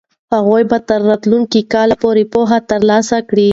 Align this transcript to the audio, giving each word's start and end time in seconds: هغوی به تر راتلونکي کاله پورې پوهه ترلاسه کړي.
هغوی 0.33 0.63
به 0.69 0.77
تر 0.87 0.99
راتلونکي 1.09 1.61
کاله 1.73 1.95
پورې 2.03 2.23
پوهه 2.33 2.59
ترلاسه 2.69 3.17
کړي. 3.29 3.49